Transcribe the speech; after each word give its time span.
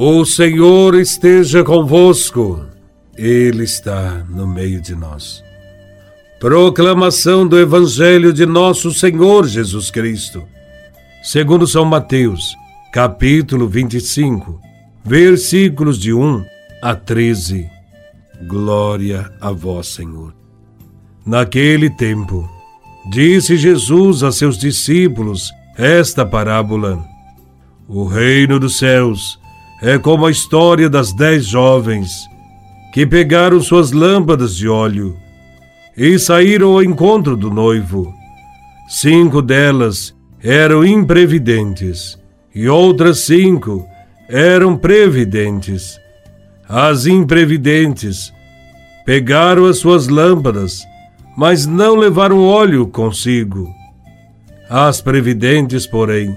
O 0.00 0.24
Senhor 0.24 0.94
esteja 0.94 1.64
convosco, 1.64 2.64
Ele 3.16 3.64
está 3.64 4.24
no 4.30 4.46
meio 4.46 4.80
de 4.80 4.94
nós. 4.94 5.42
Proclamação 6.38 7.44
do 7.44 7.58
Evangelho 7.58 8.32
de 8.32 8.46
Nosso 8.46 8.92
Senhor 8.92 9.44
Jesus 9.48 9.90
Cristo, 9.90 10.44
segundo 11.20 11.66
São 11.66 11.84
Mateus, 11.84 12.54
capítulo 12.92 13.66
25, 13.66 14.60
versículos 15.04 15.98
de 15.98 16.12
1 16.12 16.44
a 16.80 16.94
13. 16.94 17.68
Glória 18.46 19.32
a 19.40 19.50
Vós, 19.50 19.88
Senhor. 19.88 20.32
Naquele 21.26 21.90
tempo, 21.90 22.48
disse 23.10 23.56
Jesus 23.56 24.22
a 24.22 24.30
seus 24.30 24.56
discípulos 24.56 25.50
esta 25.76 26.24
parábola: 26.24 27.04
O 27.88 28.04
reino 28.04 28.60
dos 28.60 28.78
céus 28.78 29.40
é 29.80 29.98
como 29.98 30.26
a 30.26 30.30
história 30.30 30.88
das 30.90 31.12
dez 31.12 31.46
jovens 31.46 32.10
que 32.92 33.06
pegaram 33.06 33.60
suas 33.60 33.92
lâmpadas 33.92 34.56
de 34.56 34.68
óleo 34.68 35.16
e 35.96 36.18
saíram 36.18 36.72
ao 36.72 36.82
encontro 36.82 37.36
do 37.36 37.50
noivo. 37.50 38.12
Cinco 38.88 39.40
delas 39.40 40.14
eram 40.42 40.84
imprevidentes 40.84 42.18
e 42.54 42.68
outras 42.68 43.20
cinco 43.20 43.86
eram 44.28 44.76
previdentes. 44.76 45.98
As 46.68 47.06
imprevidentes 47.06 48.32
pegaram 49.06 49.64
as 49.64 49.78
suas 49.78 50.08
lâmpadas, 50.08 50.82
mas 51.36 51.66
não 51.66 51.94
levaram 51.94 52.42
óleo 52.42 52.86
consigo. 52.88 53.68
As 54.68 55.00
previdentes, 55.00 55.86
porém, 55.86 56.36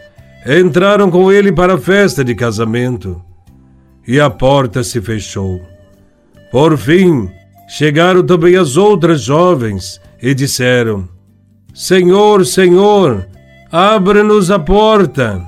entraram 0.45 1.11
com 1.11 1.31
ele 1.31 1.51
para 1.51 1.75
a 1.75 1.77
festa 1.77 2.23
de 2.23 2.33
casamento 2.33 3.21
e 4.07 4.19
a 4.19 4.29
porta 4.29 4.83
se 4.83 4.99
fechou. 5.01 5.61
Por 6.51 6.77
fim, 6.77 7.29
chegaram 7.69 8.23
também 8.23 8.55
as 8.55 8.75
outras 8.75 9.21
jovens 9.21 10.01
e 10.21 10.33
disseram: 10.33 11.07
Senhor, 11.73 12.45
Senhor, 12.45 13.27
abra-nos 13.71 14.49
a 14.49 14.59
porta. 14.59 15.41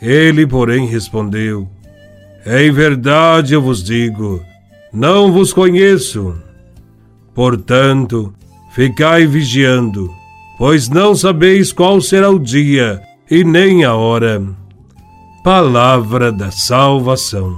Ele, 0.00 0.46
porém, 0.46 0.86
respondeu: 0.86 1.68
Em 2.46 2.70
verdade 2.70 3.54
eu 3.54 3.60
vos 3.60 3.82
digo, 3.82 4.42
não 4.92 5.32
vos 5.32 5.52
conheço. 5.52 6.34
Portanto, 7.34 8.32
ficai 8.72 9.26
vigiando, 9.26 10.10
pois 10.56 10.88
não 10.88 11.14
sabeis 11.14 11.72
qual 11.72 12.00
será 12.00 12.30
o 12.30 12.38
dia 12.38 13.02
e 13.30 13.44
nem 13.44 13.84
a 13.84 13.94
hora. 13.94 14.42
Palavra 15.44 16.32
da 16.32 16.50
salvação. 16.50 17.56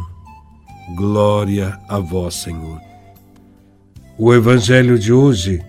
Glória 0.97 1.79
a 1.89 1.99
vós, 1.99 2.35
Senhor. 2.35 2.81
O 4.19 4.35
Evangelho 4.35 4.99
de 4.99 5.13
hoje 5.13 5.63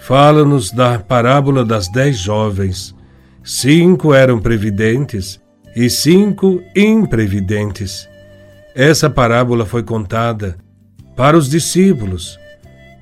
fala-nos 0.00 0.70
da 0.70 0.98
parábola 0.98 1.64
das 1.64 1.88
dez 1.88 2.16
jovens. 2.16 2.94
Cinco 3.42 4.14
eram 4.14 4.40
previdentes 4.40 5.40
e 5.74 5.90
cinco 5.90 6.62
imprevidentes. 6.74 8.08
Essa 8.74 9.10
parábola 9.10 9.66
foi 9.66 9.82
contada 9.82 10.56
para 11.16 11.36
os 11.36 11.48
discípulos, 11.48 12.38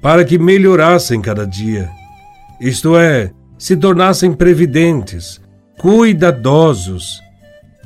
para 0.00 0.24
que 0.24 0.38
melhorassem 0.38 1.20
cada 1.20 1.46
dia, 1.46 1.90
isto 2.58 2.96
é, 2.96 3.30
se 3.58 3.76
tornassem 3.76 4.32
previdentes, 4.32 5.40
cuidadosos 5.86 7.22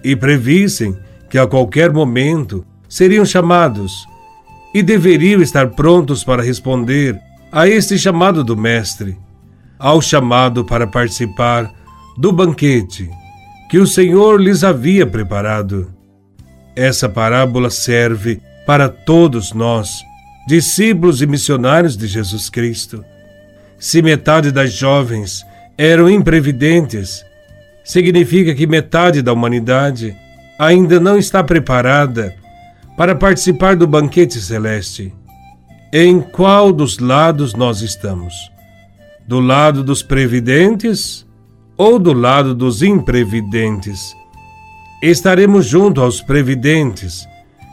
e 0.02 0.16
previssem 0.16 0.96
que 1.28 1.36
a 1.36 1.46
qualquer 1.46 1.92
momento 1.92 2.64
seriam 2.88 3.26
chamados 3.26 4.06
e 4.72 4.82
deveriam 4.82 5.42
estar 5.42 5.68
prontos 5.72 6.24
para 6.24 6.42
responder 6.42 7.20
a 7.52 7.68
este 7.68 7.98
chamado 7.98 8.42
do 8.42 8.56
Mestre, 8.56 9.18
ao 9.78 10.00
chamado 10.00 10.64
para 10.64 10.86
participar 10.86 11.70
do 12.16 12.32
banquete 12.32 13.10
que 13.68 13.76
o 13.76 13.86
Senhor 13.86 14.40
lhes 14.40 14.64
havia 14.64 15.06
preparado. 15.06 15.92
Essa 16.74 17.06
parábola 17.06 17.68
serve 17.68 18.40
para 18.66 18.88
todos 18.88 19.52
nós, 19.52 19.98
discípulos 20.48 21.20
e 21.20 21.26
missionários 21.26 21.98
de 21.98 22.06
Jesus 22.06 22.48
Cristo. 22.48 23.04
Se 23.78 24.00
metade 24.00 24.50
das 24.50 24.72
jovens 24.72 25.44
eram 25.76 26.08
imprevidentes, 26.08 27.28
significa 27.84 28.54
que 28.54 28.66
metade 28.66 29.22
da 29.22 29.32
humanidade 29.32 30.16
ainda 30.58 31.00
não 31.00 31.16
está 31.16 31.42
preparada 31.42 32.34
para 32.96 33.14
participar 33.14 33.76
do 33.76 33.86
banquete 33.86 34.40
celeste. 34.40 35.12
Em 35.92 36.20
qual 36.20 36.72
dos 36.72 36.98
lados 36.98 37.54
nós 37.54 37.80
estamos? 37.80 38.34
Do 39.26 39.40
lado 39.40 39.82
dos 39.82 40.02
previdentes 40.02 41.26
ou 41.76 41.98
do 41.98 42.12
lado 42.12 42.54
dos 42.54 42.82
imprevidentes? 42.82 44.14
Estaremos 45.02 45.66
junto 45.66 46.02
aos 46.02 46.20
previdentes 46.20 47.26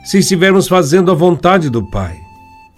se 0.06 0.20
estivermos 0.20 0.68
fazendo 0.68 1.12
a 1.12 1.14
vontade 1.14 1.70
do 1.70 1.84
Pai. 1.92 2.16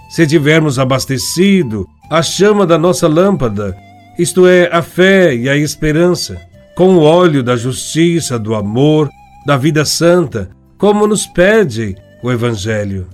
Se 0.10 0.26
tivermos 0.26 0.80
abastecido 0.80 1.88
a 2.10 2.24
chama 2.24 2.66
da 2.66 2.80
nossa 2.80 3.08
lâmpada, 3.08 3.78
isto 4.18 4.48
é, 4.48 4.68
a 4.74 4.82
fé 4.82 5.36
e 5.36 5.48
a 5.48 5.56
esperança 5.56 6.49
com 6.80 6.96
o 6.96 7.02
óleo 7.02 7.44
da 7.44 7.58
justiça, 7.58 8.40
do 8.40 8.56
amor, 8.56 9.10
da 9.46 9.58
vida 9.58 9.84
santa, 9.84 10.50
como 10.78 11.06
nos 11.06 11.28
pede 11.28 11.94
o 12.24 12.32
Evangelho. 12.32 13.06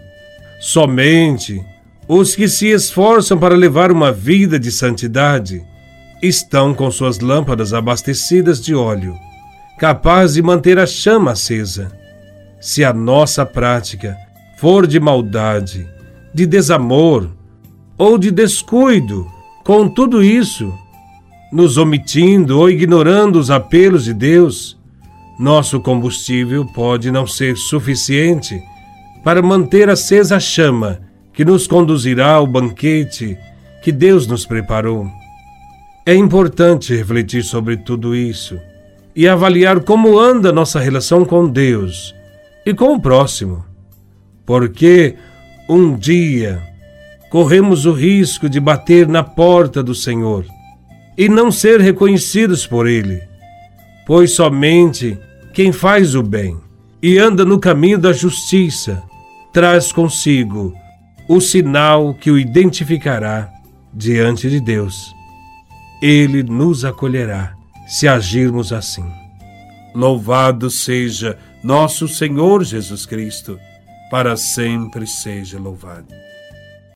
Somente 0.61 1.65
os 2.07 2.35
que 2.35 2.47
se 2.47 2.67
esforçam 2.67 3.39
para 3.39 3.55
levar 3.55 3.91
uma 3.91 4.11
vida 4.11 4.59
de 4.59 4.71
santidade 4.71 5.63
estão 6.21 6.75
com 6.75 6.91
suas 6.91 7.19
lâmpadas 7.19 7.73
abastecidas 7.73 8.63
de 8.63 8.75
óleo, 8.75 9.15
capaz 9.79 10.35
de 10.35 10.43
manter 10.43 10.77
a 10.77 10.85
chama 10.85 11.31
acesa. 11.31 11.91
Se 12.61 12.83
a 12.83 12.93
nossa 12.93 13.47
prática 13.47 14.15
for 14.59 14.85
de 14.85 14.99
maldade, 14.99 15.89
de 16.31 16.45
desamor 16.45 17.31
ou 17.97 18.19
de 18.19 18.29
descuido 18.29 19.25
com 19.63 19.89
tudo 19.89 20.23
isso, 20.23 20.71
nos 21.55 21.77
omitindo 21.77 22.59
ou 22.59 22.69
ignorando 22.69 23.39
os 23.39 23.49
apelos 23.49 24.03
de 24.03 24.13
Deus, 24.13 24.77
nosso 25.39 25.79
combustível 25.79 26.65
pode 26.65 27.09
não 27.09 27.25
ser 27.25 27.55
suficiente 27.55 28.61
para 29.23 29.41
manter 29.41 29.89
acesa 29.89 30.35
a 30.35 30.39
chama 30.39 30.99
que 31.31 31.45
nos 31.45 31.65
conduzirá 31.65 32.33
ao 32.33 32.45
banquete 32.45 33.37
que 33.81 33.89
Deus 33.89 34.27
nos 34.27 34.45
preparou. 34.45 35.07
É 36.05 36.13
importante 36.13 36.93
refletir 36.93 37.41
sobre 37.41 37.77
tudo 37.77 38.13
isso 38.13 38.59
e 39.15 39.25
avaliar 39.25 39.79
como 39.79 40.19
anda 40.19 40.51
nossa 40.51 40.81
relação 40.81 41.23
com 41.23 41.47
Deus 41.47 42.13
e 42.65 42.73
com 42.73 42.95
o 42.95 42.99
próximo, 42.99 43.63
porque 44.45 45.15
um 45.69 45.95
dia 45.95 46.61
corremos 47.29 47.85
o 47.85 47.93
risco 47.93 48.49
de 48.49 48.59
bater 48.59 49.07
na 49.07 49.23
porta 49.23 49.81
do 49.81 49.95
Senhor 49.95 50.43
e 51.17 51.29
não 51.29 51.51
ser 51.51 51.79
reconhecidos 51.79 52.67
por 52.67 52.87
Ele, 52.87 53.21
pois 54.05 54.31
somente 54.31 55.17
quem 55.53 55.71
faz 55.71 56.15
o 56.15 56.23
bem 56.23 56.57
e 57.01 57.17
anda 57.17 57.45
no 57.45 57.59
caminho 57.59 57.97
da 57.97 58.11
justiça 58.11 59.01
traz 59.53 59.91
consigo 59.91 60.73
o 61.29 61.39
sinal 61.39 62.13
que 62.13 62.29
o 62.29 62.37
identificará 62.37 63.49
diante 63.93 64.49
de 64.49 64.59
Deus. 64.59 65.13
Ele 66.01 66.43
nos 66.43 66.83
acolherá 66.83 67.53
se 67.87 68.07
agirmos 68.07 68.73
assim. 68.73 69.05
Louvado 69.93 70.69
seja 70.69 71.37
nosso 71.63 72.07
Senhor 72.07 72.63
Jesus 72.63 73.05
Cristo, 73.05 73.57
para 74.11 74.35
sempre 74.35 75.07
seja 75.07 75.57
louvado. 75.57 76.13